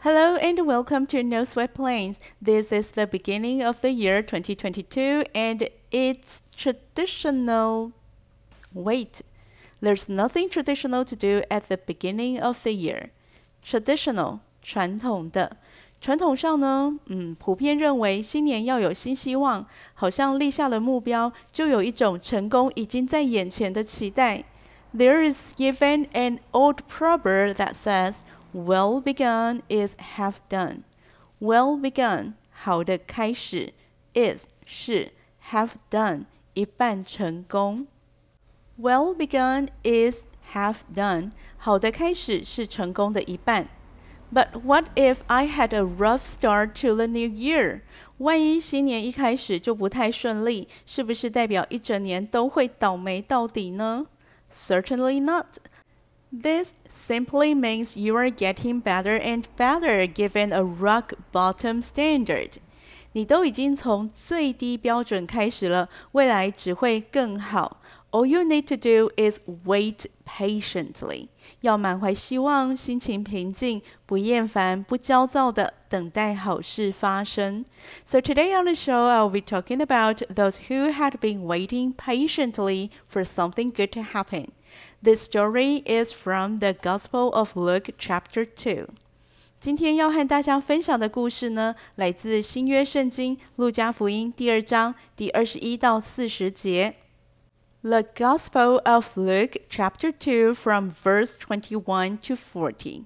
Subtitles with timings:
[0.00, 2.20] Hello and welcome to No Sweat Plains.
[2.40, 7.92] This is the beginning of the year 2022 and it's traditional.
[8.74, 9.22] Wait,
[9.80, 13.10] there's nothing traditional to do at the beginning of the year.
[13.64, 15.56] Traditional 传统的，
[16.00, 24.44] 传统上呢，嗯，普遍认为新年要有新希望，好像立下了目标，就有一种成功已经在眼前的期待。
[24.94, 28.18] There is even an old proverb that says,
[28.52, 30.82] "Well begun is half done."
[31.40, 33.74] Well begun，好的开始，
[34.14, 35.12] is 是
[35.50, 37.86] half done 一半成功。
[38.80, 43.68] Well begun is half done，好的开始是成功的一半。
[44.32, 47.82] But what if I had a rough start to the new year？
[48.18, 54.06] 万一新年一开始就不太顺利，是不是代表一整年都会倒霉到底呢？
[54.52, 55.58] Certainly not.
[56.32, 62.54] This simply means you are getting better and better given a rock bottom standard.
[63.12, 67.80] 你都已经从最低标准开始了，未来只会更好。
[68.10, 71.28] All you need to do is wait patiently.
[71.60, 77.64] 要满怀希望，心情平静，不厌烦，不焦躁的等待好事发生。
[78.04, 83.24] So today on the show, I'll be talking about those who had been waiting patiently for
[83.24, 84.48] something good to happen.
[85.02, 88.88] This story is from the Gospel of Luke, chapter 2.
[89.60, 96.96] 今天要和大家分享的故事呢，来自新约圣经路加福音第二章第二十一到四十节。
[97.82, 103.04] the Gospel of Luke, chapter 2, from verse 21 to 40.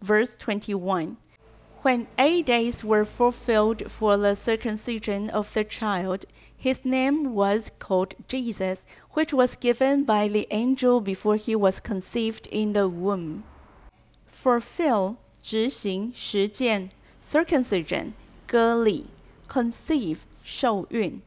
[0.00, 1.16] Verse 21
[1.82, 6.24] When eight days were fulfilled for the circumcision of the child,
[6.56, 12.46] his name was called Jesus, which was given by the angel before he was conceived
[12.50, 13.42] in the womb.
[14.26, 16.88] Fulfill 执行实践
[17.22, 18.14] circumcision
[18.46, 19.08] 割礼
[19.46, 21.20] conceive 受孕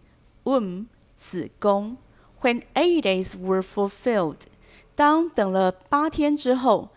[0.44, 1.98] womb 子宫
[2.42, 4.48] when eight days were fulfilled，
[4.96, 6.90] 当等了八天之后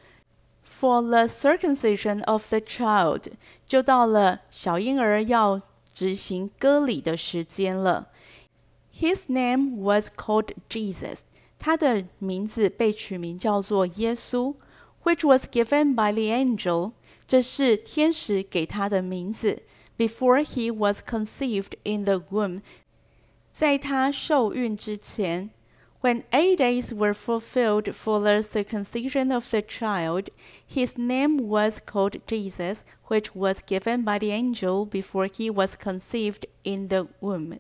[0.85, 3.27] ，for the circumcision of the child，
[3.67, 5.61] 就到了小婴儿要
[5.93, 8.09] 执行割礼的时间了。
[8.95, 11.21] His name was called Jesus，
[11.59, 14.55] 他的名字被取名叫做耶稣，
[15.05, 16.93] which was given by the angel，
[17.27, 19.63] 这是天使给他的名字。
[19.97, 22.63] Before he was conceived in the womb，
[23.53, 25.51] 在他受孕之前
[26.06, 30.30] ，when eight days were fulfilled for the circumcision of the child,
[30.68, 36.46] his name was called Jesus, which was given by the angel before he was conceived
[36.64, 37.58] in the womb.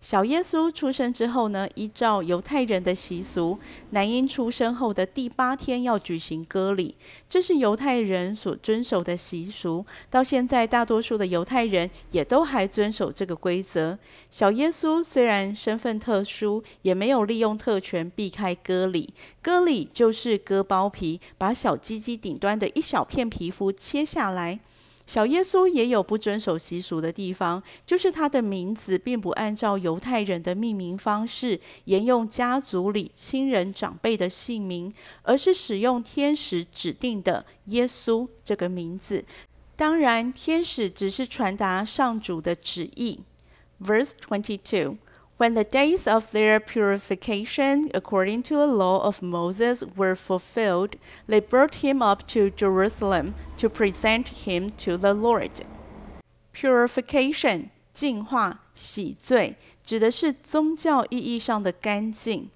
[0.00, 3.58] 小耶稣出生之后呢，依照犹太人的习俗，
[3.90, 6.94] 男婴出生后的第八天要举行割礼，
[7.28, 9.84] 这是犹太人所遵守的习俗。
[10.08, 13.98] 到现在，大多数的犹太人也都还遵守这个规则。
[14.30, 19.12] 小耶稣虽然身份特殊，也没有利用特权避开割礼。
[19.42, 24.60] 割礼就是割包皮，把小鸡鸡顶端的一小片皮肤切下来。
[25.08, 34.92] 小耶稣也有不遵守习俗的地方，就是他的名字并不按照犹太人的命名方式，沿用家族里亲人长辈的姓名，
[35.22, 39.24] 而是使用天使指定的耶稣这个名字。
[39.74, 43.20] 当然，天使只是传达上主的旨意。
[43.80, 44.98] Verse twenty two.
[45.37, 50.95] When the days of their purification according to the law of Moses were fulfilled,
[51.27, 55.65] they brought him up to Jerusalem to present him to the Lord.
[56.53, 62.49] Purification 净化、洗罪，指的是宗教意义上的干净。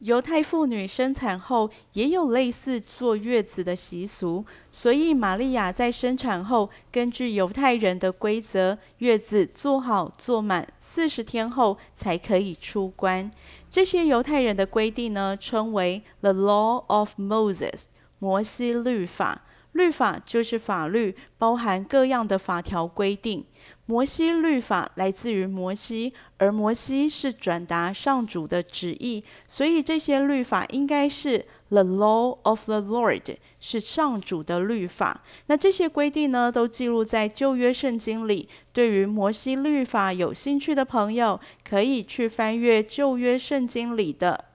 [0.00, 13.30] 犹太妇女生产后也有类似坐月子的习俗，所以玛利亚在生产后，根据犹太人的规则，月子坐好坐满四十天后才可以出关。
[13.70, 17.86] 这些犹太人的规定呢，称为 The Law of Moses，
[18.18, 19.42] 摩西律法。
[19.72, 23.44] 律法就是法律，包含各样的法条规定。
[23.88, 35.22] 摩西律法来自于摩西，而摩西是转达上主的旨意，所以这些律法应该是 the law of the Lord，是上主的律法。
[35.46, 38.48] 那这些规定呢，都记录在旧约圣经里。
[38.72, 44.46] 对于摩西律法有兴趣的朋友，可以去翻阅旧约圣经里的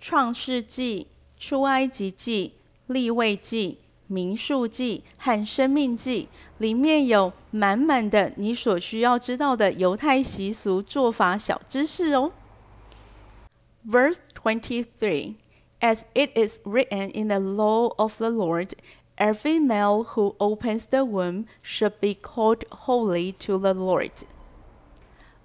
[0.00, 2.52] 创世纪、出埃及记、
[2.86, 3.78] 立位记。
[4.06, 12.32] 民数记和生命记里面有满满的你所需要知道的犹太习俗做法小知识哦。
[13.86, 15.34] Verse twenty three,
[15.80, 18.72] as it is written in the law of the Lord,
[19.18, 24.10] Every male who opens the womb should be called holy to the Lord.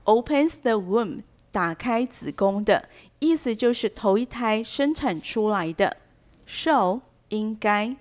[0.03, 1.23] Opens the womb，
[1.53, 5.95] 打开子宫的意思就是头一胎生产出来的。
[6.45, 6.99] So
[7.29, 7.95] 应该。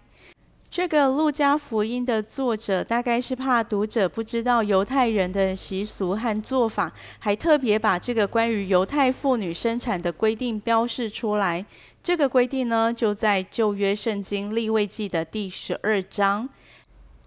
[0.71, 11.67] 这个路加福音的作者大概是怕读者不知道犹太人的习俗和做法，还特别把这个关于犹太妇女生产的规定标示出来。
[12.05, 16.49] 这个规定呢，就在旧约圣经立位记的第十二章。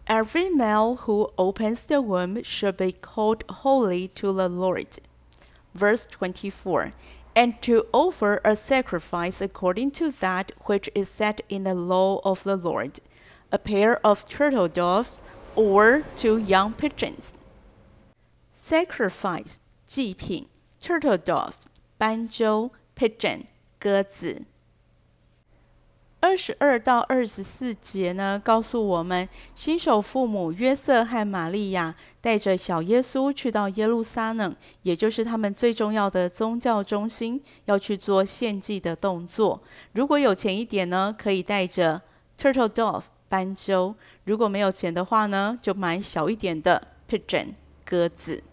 [0.08, 4.88] Every male who opens the womb should be called holy to the Lord.
[5.76, 6.94] Verse 24.
[7.36, 12.44] And to offer a sacrifice according to that which is set in the law of
[12.44, 13.02] the Lord,
[13.54, 15.20] a pair of turtle doves
[15.56, 17.30] or two young pigeons.
[18.58, 20.48] Sacrifice 祭品
[20.82, 21.66] ，turtle doves
[21.98, 23.42] 斑鸠，pigeon
[23.80, 24.42] 鸽子。
[26.20, 39.62] 二十二到二十四节呢，告诉我们新手父母约瑟和玛利亚带着小耶稣去到耶路撒冷，也就是他们最重要的宗教中心，要去做献祭的动作。
[39.92, 42.02] 如果有钱一点呢，可以带着
[42.40, 47.54] turtle dove 斑鸠；如果没有钱的话呢，就买小一点的 pigeon
[47.86, 48.44] 鸽子。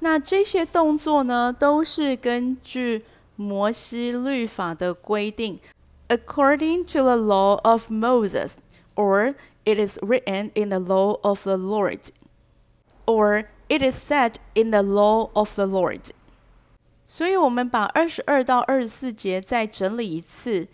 [0.00, 3.04] 那这些动作呢，都是根据
[3.36, 5.58] 摩西律法的规定。
[6.08, 8.56] according to the law of Moses,
[8.94, 9.34] or
[9.64, 12.12] it is written in the law of the Lord,
[13.06, 16.10] or it is said in the law of the Lord.
[17.08, 20.68] 所以，我们把二十二到二十四节再整理一次。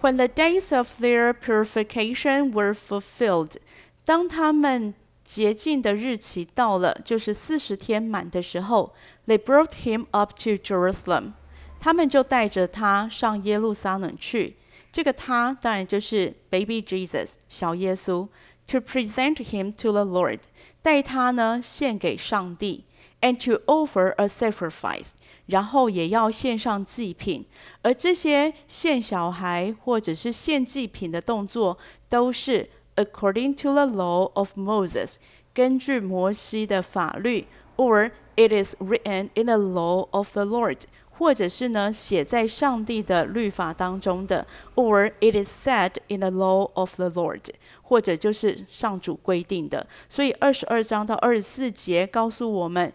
[0.00, 3.56] When the days of their purification were fulfilled，
[4.04, 8.92] 当他们洁净的日期到了，就是四十天满的时候，
[9.26, 11.32] they brought him up to Jerusalem。
[11.80, 14.56] 他们就带着他上耶路撒冷去。
[14.92, 18.28] 这个他当然就是 Baby Jesus 小耶稣，
[18.66, 20.40] to present him to the Lord，
[20.82, 22.84] 带他呢献给上帝
[23.20, 25.12] ，and to offer a sacrifice，
[25.46, 27.46] 然后也要献上祭品。
[27.82, 31.78] 而这些献小孩或者是献祭品的动作，
[32.08, 35.16] 都是 according to the law of Moses，
[35.52, 37.46] 根据摩西的法律，
[37.76, 40.78] or it is written in the law of the Lord。
[41.19, 47.43] 或者是呢写在上帝的律法当中的，or it is said in the law of the Lord，
[47.81, 49.85] 或者就是上主规定的。
[50.07, 52.93] 所以二十二章到二十四节告诉我们，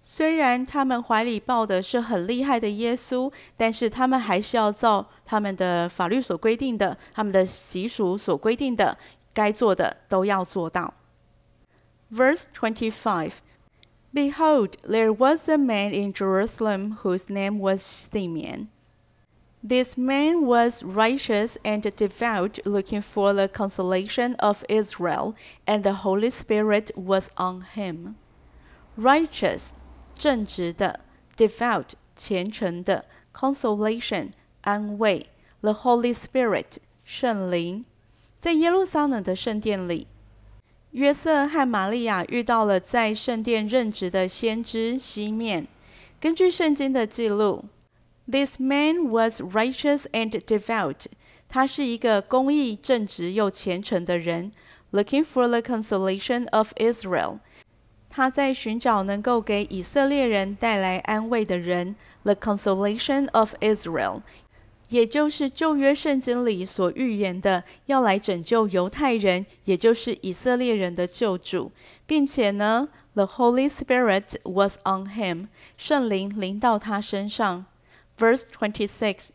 [0.00, 8.96] 虽然他们怀里抱的是很厉害的耶稣，但是他们还是要照他们的法律所规定的，他们的习俗所规定的，
[9.34, 10.94] 该做的都要做到。
[12.10, 13.32] Verse twenty five。
[14.13, 18.69] Behold, there was a man in Jerusalem whose name was Simeon.
[19.61, 25.35] This man was righteous and devout, looking for the consolation of Israel,
[25.65, 28.15] and the Holy Spirit was on him.
[28.95, 29.73] Righteous,
[30.17, 30.99] 正直的；
[31.35, 34.31] devout, 虔诚的；consolation,
[34.61, 35.25] 安慰；
[35.61, 37.85] the Holy Spirit, 圣灵。
[38.39, 40.07] 在耶路撒冷的圣殿里。
[40.92, 45.68] 约瑟和玛利亚遇到了在圣殿任职的先知西面。
[46.20, 47.66] 根据圣经的记录
[48.28, 51.06] ，This man was righteous and devout。
[51.48, 54.50] 他是一个公义、正直又虔诚的人
[54.90, 57.38] ，looking for the consolation of Israel。
[58.08, 61.94] 他在寻找能够给以色列人带来安慰的人
[62.24, 64.22] ，the consolation of Israel。
[64.89, 71.71] 也就是旧约圣经里所预言的，要来拯救犹太人，也就是以色列人的救主，
[72.05, 77.65] 并且呢，the Holy Spirit was on him，圣灵临到他身上。
[78.17, 79.29] Verse twenty six.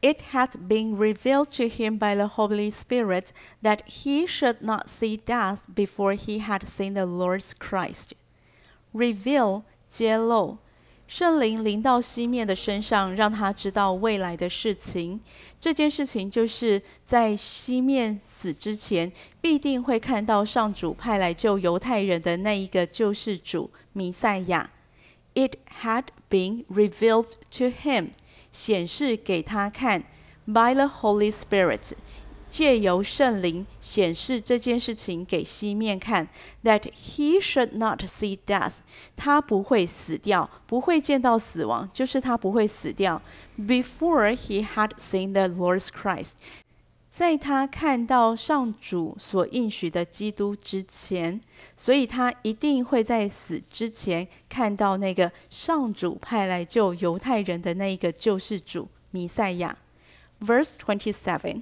[0.00, 3.28] It hath been revealed to him by the Holy Spirit
[3.62, 8.12] that he should not see death before he had seen the Lord's Christ.
[8.92, 10.58] Reveal 揭露
[11.07, 15.19] 圣灵临到西面的身上，让他知道未来的事情。
[15.59, 24.69] 这件事情就是在西面死之前，必定会看到上主派来救犹太人的那一个救世主弥赛亚。
[25.33, 28.09] It had been revealed to him，
[28.51, 30.03] 显示给他看
[30.45, 31.91] ，by the Holy Spirit。
[32.57, 36.27] 借由圣灵显示这件事情给西面看
[36.63, 38.77] ，that he should not see death，
[39.15, 43.21] 他不会死掉，不会见到死亡，就是他不会死掉。
[43.59, 46.31] Before he had seen the Lord's Christ，
[47.11, 51.39] 在他看到上主所应许的基督之前，
[51.75, 59.77] 所以他一定会在死之前看到那个上主派来救犹太人的那一个救世主弥赛亚。
[60.41, 61.61] Verse twenty seven。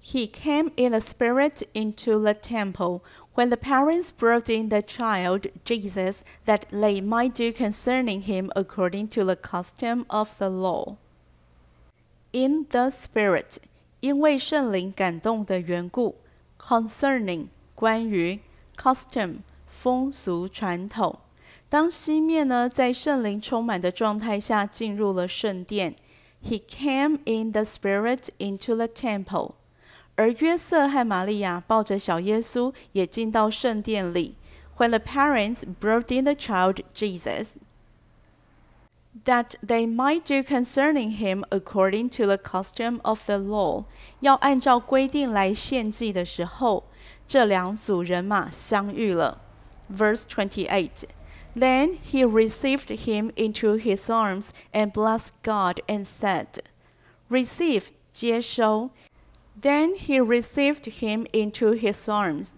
[0.00, 3.00] He came in the Spirit into the temple
[3.34, 9.08] when the parents brought in the child Jesus that they might do concerning him according
[9.08, 10.96] to the custom of the law.
[12.30, 13.56] In the Spirit，
[13.98, 16.14] 因为圣灵感动的缘故，
[16.56, 18.38] concerning 关于
[18.76, 21.18] custom 风俗传统。
[21.68, 25.96] 当西面呢在圣灵充满的状态下进入了圣殿，
[26.44, 29.54] He came in the Spirit into the temple。
[30.16, 34.36] 而约瑟和玛利亚抱着小耶稣也进到圣殿里。
[34.78, 37.54] When the parents brought in the child Jesus,
[39.24, 43.84] that they might do concerning him according to the custom of the law，
[44.20, 46.84] 要按照规定来献祭的时候，
[47.26, 49.40] 这两组人马相遇了。
[49.90, 51.04] Verse twenty-eight.
[51.54, 56.58] Then he received him into his arms and blessed God and said,
[57.30, 58.90] "Receive 接收
[59.61, 62.51] then he received him into his arms.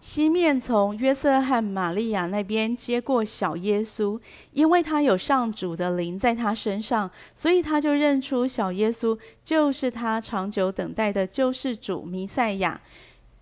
[0.00, 4.20] 西面从约瑟和玛利亚那边接过小耶稣，
[4.52, 12.80] 因为他有上主的灵在他身上，所以他就认出小耶稣就是他长久等待的救世主弥赛亚。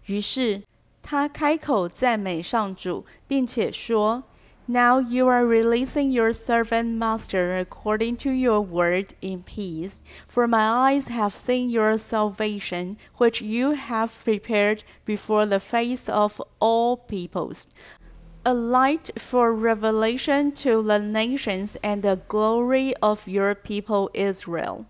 [0.07, 0.63] 于是
[1.03, 4.23] 他开口赞美上主，并且说。
[4.68, 10.02] Now you are releasing your servant master according to your word in peace.
[10.26, 16.42] For my eyes have seen your salvation, which you have prepared before the face of
[16.60, 17.68] all peoples.
[18.46, 24.86] A light for revelation to the nations and the glory of your people Israel.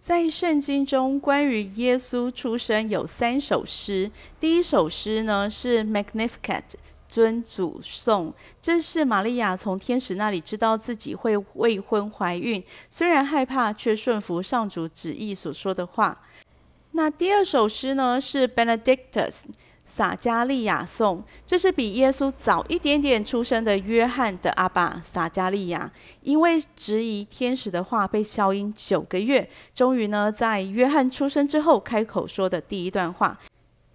[0.00, 4.10] 在圣经中，关于耶稣出生有三首诗。
[4.40, 6.74] 第一首诗呢是 Magnificat，
[7.09, 16.21] 尊祖颂，这是玛利亚从天使那里知道自己会未婚怀孕，虽然害怕，却顺服上主旨意所说的话。
[16.91, 19.43] 那第二首诗呢，是 Benedictus
[19.85, 33.39] 撒加利亚颂，这是比耶稣早一点点出生的约翰的阿爸撒加利亚，因为质疑天使的话被消音九个月，终于呢，在约翰出生之后开口说的第一段话。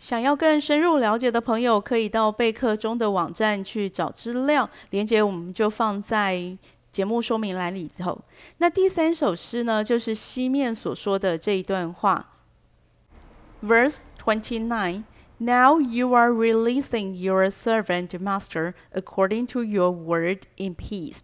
[0.03, 6.59] 想要更深入了解的朋友，可以到备课中的网站去找资料，连接我们就放在
[6.91, 8.21] 节目说明栏里头。
[8.59, 12.33] 那第三首诗呢，就是西面所说的这一段话
[13.63, 15.05] ，Verse twenty nine.
[15.39, 21.21] Now you are releasing your servant master according to your word in peace.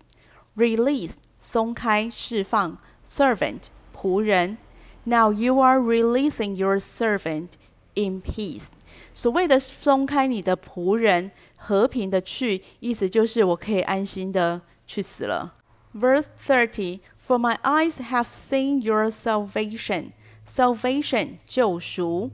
[0.55, 4.57] Release 松开释放，servant 仆人。
[5.03, 7.49] Now you are releasing your servant
[7.99, 8.69] in peace，
[9.13, 15.57] 所谓的松开你的仆人，和平的去，意思就是我可以安心的去死了。
[15.95, 20.13] Verse thirty, For my eyes have seen your salvation.
[20.47, 22.31] Salvation 救赎。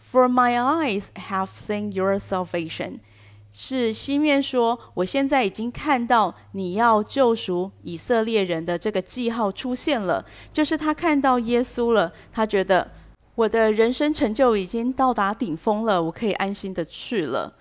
[0.00, 3.00] For my eyes have seen your salvation.
[3.52, 12.90] 是西面说，我现在已经看到你要救赎以色列人的这个记号出现了，就是他看到耶稣了，他觉得。
[13.38, 17.54] 我的人生成就已经到达顶峰了，我可以安心的去了。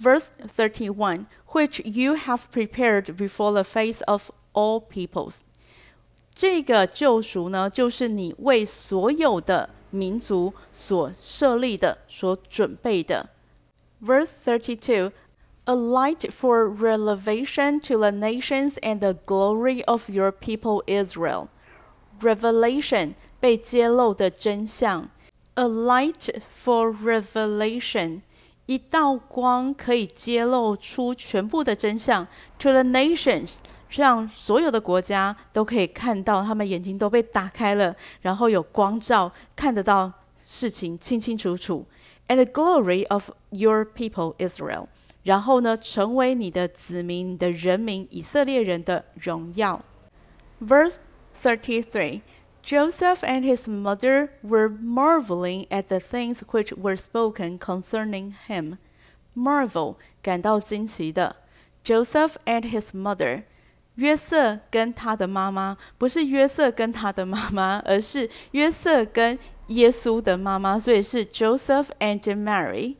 [0.00, 5.40] Verse thirty-one, which you have prepared before the face of all peoples。
[6.32, 13.30] 这个救赎呢，就是你为所有的民族所设立的、所准备的。
[14.00, 15.10] Verse thirty-two,
[15.64, 21.48] a light for revelation to the nations and the glory of your people Israel。
[22.20, 25.10] Revelation 被揭露的真相。
[25.56, 28.22] A light for revelation，
[28.66, 32.26] 一道光可以揭露出全部的真相。
[32.58, 33.54] To the nations，
[33.88, 41.86] 让所有的国家都可以看到，他们眼睛都被打开了，然后有光照，看得到事情清清楚楚。
[42.26, 44.88] And the glory of your people Israel，
[45.22, 49.84] 然后呢，成为你的子民、你的人民以色列人的荣耀。
[50.60, 50.96] Verse
[51.40, 52.22] thirty-three。
[52.63, 58.77] Joseph and his mother were marveling at the things which were spoken concerning him.
[59.35, 61.37] Marvel 感到惊奇的。
[61.83, 63.43] Joseph and his mother，
[63.95, 72.97] 约瑟跟他的妈妈，不是约瑟跟他的妈妈，而是约瑟跟耶稣的妈妈，所以是 Joseph and Mary。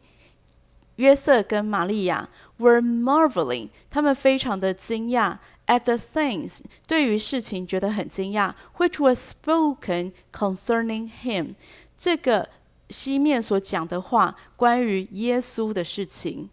[0.95, 5.38] 约瑟跟玛利亚 were marveling，他们非常的惊讶。
[5.67, 11.53] at the things 对于事情觉得很惊讶，which was spoken concerning him
[11.98, 12.50] 这个
[12.89, 16.50] 西面所讲的话，关于耶稣的事情。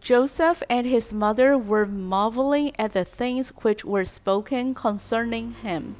[0.00, 5.94] Joseph and his mother were marveling at the things which were spoken concerning him.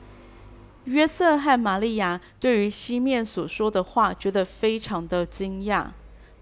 [0.85, 5.91] 约瑟和玛利亚对于西面所说的话觉得非常的惊讶。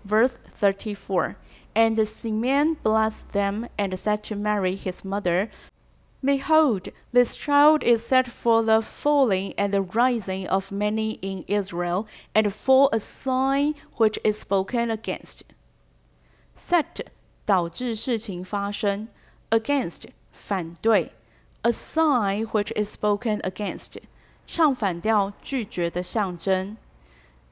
[0.09, 1.35] Verse thirty-four.
[1.75, 5.50] And Simeon blessed them and said to Mary his mother,
[6.23, 12.07] Behold, this child is set for the falling and the rising of many in Israel,
[12.35, 15.45] and for a sign which is spoken against.
[16.54, 17.00] Set
[17.47, 19.09] 导致事情发生，
[19.49, 21.12] against 反对，
[21.62, 23.97] a sign which is spoken against
[24.47, 26.76] 唱反调拒绝的象征。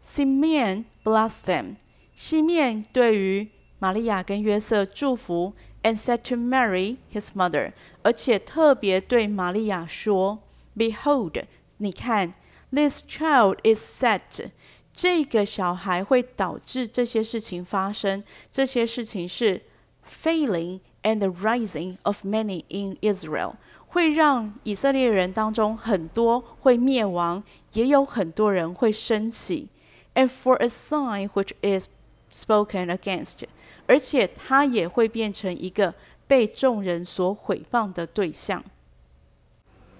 [0.05, 1.77] Simeon bless them，
[2.15, 3.49] 西面对于
[3.83, 5.53] 玛利亚跟约瑟祝福，
[5.83, 10.39] and said to Mary his mother，而且特别对玛利亚说：“
[10.77, 11.45] Behold，
[11.79, 12.33] 你看，
[12.73, 14.51] this child is set，
[14.93, 19.63] 这个小孩会导致这些事情发生，这些事情是
[20.09, 23.55] failing and the rising of many in Israel。”
[23.91, 29.71] 会让以色列人当中很多会灭亡，也有很多人会升起。
[30.15, 31.87] And for a sign which is
[32.31, 33.45] spoken against，
[33.87, 35.95] 而且他也会变成一个
[36.27, 38.65] 被众人所毁谤的对象。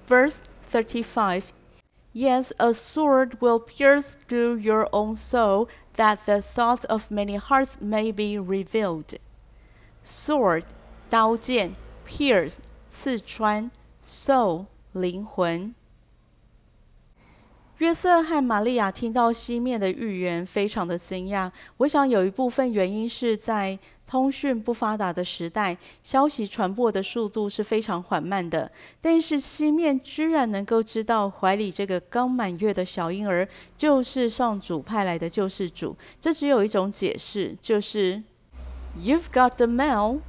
[0.09, 0.39] Verse
[0.71, 1.45] thirty-five.
[2.15, 7.75] Yes, a sword will pierce through your own soul, that the thoughts of many hearts
[7.81, 9.19] may be revealed.
[10.05, 10.65] Sword，
[11.11, 11.75] 刀剑；
[12.07, 12.57] pierce，
[12.89, 13.71] 刺穿。
[14.03, 15.75] soul 灵魂。
[17.80, 21.52] 约瑟和玛利亚听到西面的预言，非常的惊讶。
[21.78, 28.72] 我想有一部分原因是在通讯不发达的时代，消息传播的速度是非常缓慢的。
[29.02, 38.22] 但是西面居然能够知道怀里这个刚满月的小婴儿就是上主派来的救世主，这只有一种解释，就是
[38.98, 40.20] You've got the mail。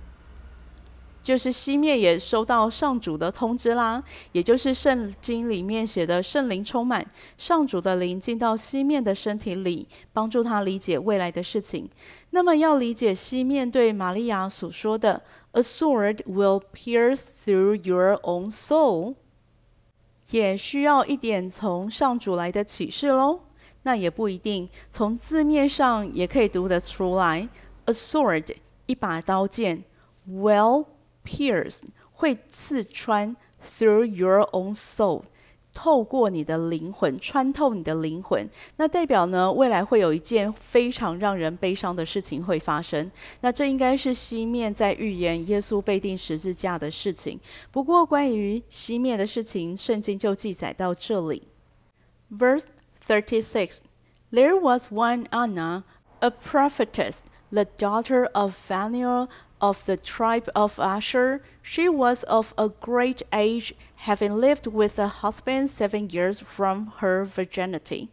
[1.24, 7.04] 就是西面也收到上主的通知啦，也就是圣经里面写的圣灵充满，
[7.38, 11.88] 上主的灵进到西面的身体里，帮助他理解未来的事情。
[12.30, 19.14] 那么要理解西面对玛利亚所说的 “A sword will pierce through your own soul”，
[20.30, 23.40] 也需要一点从上主来的启示喽。
[23.84, 27.48] 那也不一定，从字面上也可以读得出来
[27.87, 29.84] ，“A sword” 一把刀剑
[30.28, 30.84] ，“will”。
[31.25, 35.23] pierce 会刺穿 through your own soul，
[35.73, 38.49] 透过你的灵魂，穿透你的灵魂。
[38.77, 43.10] 那代表呢，未来会有一件非常让人悲伤的事情会发生。
[43.41, 47.39] 那这应该是西面在预言耶稣被钉十字架的事情。
[47.71, 51.43] 不过关于西面的事情，圣经就记载到这里。
[52.32, 52.63] Verse
[53.05, 53.79] thirty-six.
[54.32, 55.84] There was one Anna,
[56.19, 59.27] a prophetess, the daughter of Phanuel
[59.63, 61.41] of the tribe of Asher.
[61.62, 63.73] She was of a great age,
[64.05, 68.10] having lived with a husband seven years from her virginity.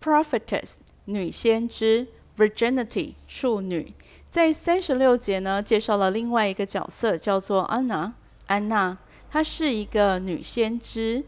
[0.00, 3.94] Prophetess 女先知，virginity 处女，
[4.28, 8.14] 在三十六节呢介绍了另外一个角色，叫做安娜。
[8.46, 11.24] 安娜，她是一个女先知，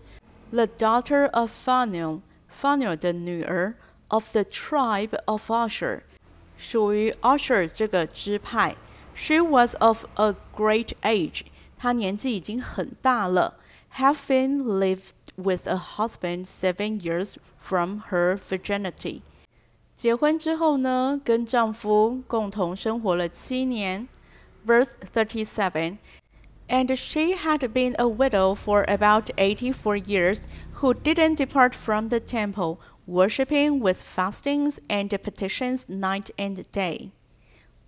[0.52, 3.74] the daughter of Phanuel，Phanuel 的女儿，
[4.08, 6.02] of the tribe of Asher。
[6.57, 8.75] 属于 Asher 这个支派。
[9.15, 11.43] She was of a great age，
[11.77, 13.55] 她年纪已经很大了。
[13.97, 19.21] Having lived with a husband seven years from her virginity，
[19.93, 24.07] 结婚之后呢，跟丈夫共同生活了七年。
[24.65, 25.97] Verse thirty seven。
[26.69, 30.43] And she had been a widow for about eighty four years,
[30.79, 37.10] who didn't depart from the temple worshipping with fastings and petitions night and day.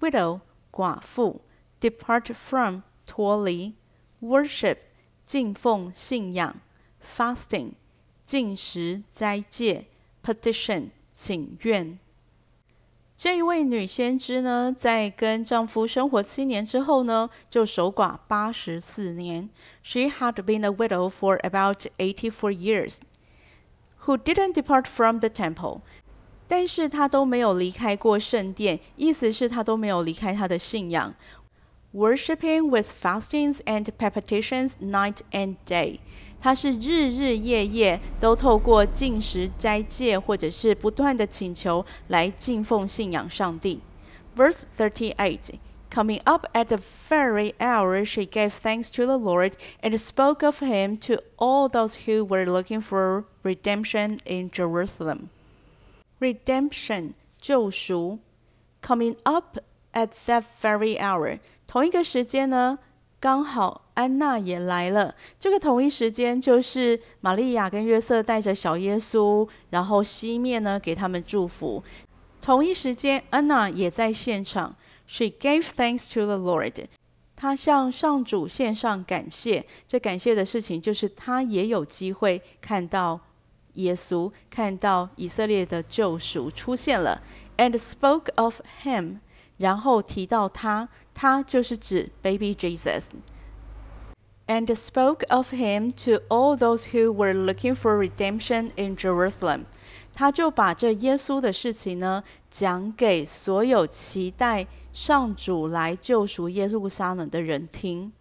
[0.01, 0.41] Widow
[0.73, 1.41] 寡妇，
[1.81, 3.75] depart from 脱离，
[4.23, 4.79] worship
[5.25, 6.61] 敬奉信仰，
[7.05, 7.73] fasting
[8.25, 9.87] 禁食斋戒，
[10.25, 11.99] petition 请愿。
[13.19, 19.51] 这一位女先知呢，在跟丈夫生活七年之后呢，就守寡八十四年。
[19.83, 23.01] She had been a widow for about eighty-four years.
[24.07, 25.81] Who didn't depart from the temple？
[26.49, 31.15] 但是他都没有离开过圣殿，意思是他都没有离开他的信仰。
[31.93, 35.99] Worshipping with fastings and petitions night and day，
[36.41, 43.81] 他是日日夜夜都透过进食斋戒，或者是不断的请求来敬奉信仰上帝。
[44.37, 45.55] Verse thirty-eight。
[45.95, 50.61] Coming up at the very hour, she gave thanks to the Lord and spoke of
[50.61, 55.31] him to all those who were looking for redemption in Jerusalem.
[56.21, 58.21] Redemption 救赎
[58.81, 59.59] Coming up
[59.93, 62.79] at that very hour，同一个时间呢，
[63.19, 65.17] 刚好 安娜也来了。
[65.41, 71.83] 这个同一时间，就是玛利亚跟约瑟带着小耶稣，然后西面呢给他们祝福。
[72.41, 74.77] 同一时间，安娜也在现场。
[75.07, 76.87] She gave thanks to the Lord。
[77.35, 79.67] 她向上主献上感谢。
[79.89, 83.21] 这感谢的事情，就是她也有机会看到
[83.75, 87.23] 耶稣，看到以色列的救赎出现了。
[87.57, 89.19] And spoke of him。
[89.59, 99.67] 然后提到他，他就是指 Baby Jesus。And spoke of him to all those who were looking for redemption in Jerusalem。
[100.15, 108.13] 他就把这耶稣的事情呢，讲给所有期待上主来救赎耶路撒冷的人听。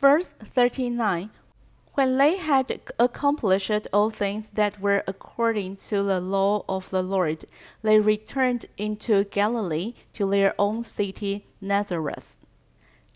[0.00, 6.88] Verse thirty nine。When they had accomplished all things that were according to the law of
[6.90, 7.44] the Lord,
[7.84, 12.32] they returned into Galilee to their own city Nazareth.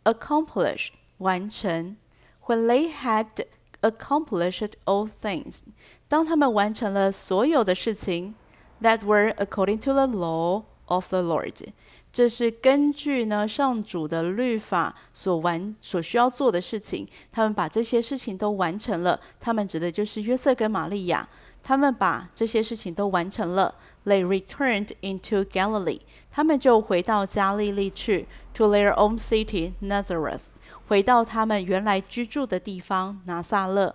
[0.05, 1.97] Accomplish 完成
[2.47, 3.47] When they had
[3.83, 5.61] accomplished all things，
[6.09, 8.35] 当他们完成了所有的事情，
[8.83, 11.55] that were according to the law of the Lord。
[12.11, 19.21] 这是根据呢上主的律法所完所需要做的事情，他们把这些事情都完成了。
[19.39, 21.29] 他们指的就是约瑟跟玛利亚，
[21.63, 23.75] 他们把这些事情都完成了。
[24.07, 26.01] They returned into Galilee，
[26.31, 30.47] 他们就回到加利利去，to their own city Nazareth，
[30.87, 33.95] 回到他们原来居住的地方拿撒勒。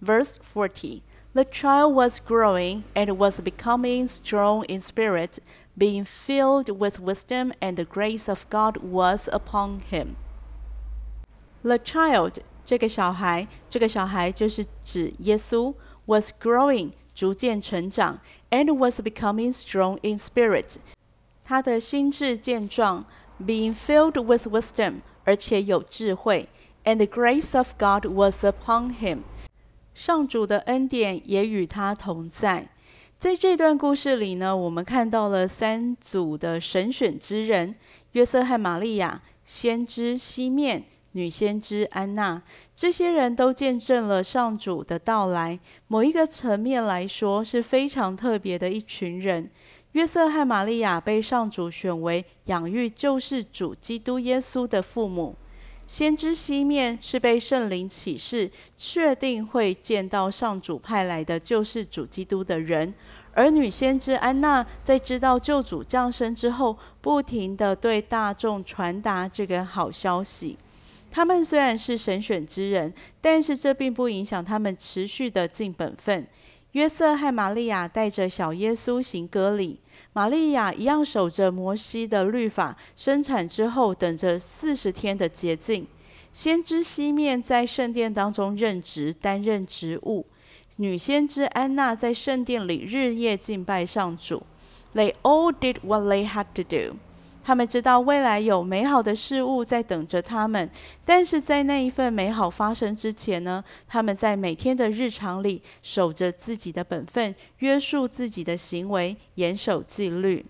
[0.00, 5.38] Verse forty。The child was growing and was becoming strong in spirit,
[5.76, 10.16] being filled with wisdom, and the grace of God was upon him.
[11.62, 15.74] The child 这个小孩，这个小孩就是指耶稣，
[16.06, 20.76] was growing 逐渐成长，and was becoming strong in spirit。
[21.44, 23.04] 他的心智健壮，
[23.38, 26.47] being filled with wisdom， 而且有智慧
[26.83, 29.19] ，and the grace of God was upon him。
[29.93, 32.69] 上主的恩典也与他同在。
[33.17, 37.75] 在这段故事里呢，我们看到了三组的神选之人：
[38.13, 42.41] 约瑟和玛利亚、先知西面、女先知安娜。
[42.75, 45.59] 这些人都见证了上主的到来。
[45.87, 49.51] 某一个层面来说，是非常特别的一群人。
[49.93, 55.35] 约瑟和玛利亚被上主选为养育救世主基督耶稣的父母。
[55.85, 62.93] 先知西面是被圣灵启示，确定会见到上主派来的救世主基督的人；
[63.33, 70.57] 而女先知安娜在知道救主降生之后，不停的对大众传达这个好消息。
[71.11, 76.25] 他们虽然是神选之人，但是这并不影响他们持续的尽本分。
[76.73, 79.79] 约瑟和玛利亚带着小耶稣行割礼。
[80.13, 85.87] 玛利亚一样守着摩西的律法，生产之后等着四十天的洁净。
[86.31, 90.25] 先知西面在圣殿当中任职，担任职务。
[90.77, 94.43] 女先知安娜在圣殿里日夜敬拜上主。
[94.95, 96.97] They all did what they had to do.
[97.43, 100.69] 他们知道未来有美好的事物在等着他们，
[101.03, 110.45] 但是在那一份美好发生之前呢，他们在每天的日常里守着自己的本分，约束自己的行为，严守纪律。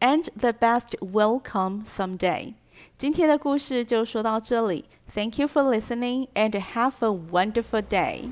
[0.00, 2.54] And the best will come someday。
[2.96, 4.86] 今天的故事就说到这里。
[5.14, 8.30] Thank you for listening and have a wonderful day.